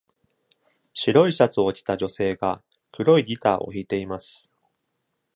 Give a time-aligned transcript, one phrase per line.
[0.95, 4.49] 白いシャツを着た女性が黒いギターを弾いています。